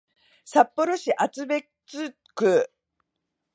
[0.45, 1.65] 札幌市厚別
[2.33, 2.71] 区